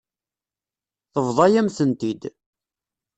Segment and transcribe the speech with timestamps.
[1.13, 2.21] Tebḍa-yam-tent-id.